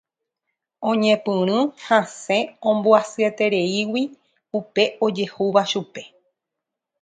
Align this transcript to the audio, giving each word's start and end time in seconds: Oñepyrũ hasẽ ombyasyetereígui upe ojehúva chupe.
Oñepyrũ 0.89 1.57
hasẽ 1.87 2.41
ombyasyetereígui 2.69 4.03
upe 4.59 4.83
ojehúva 5.05 5.61
chupe. 5.71 6.01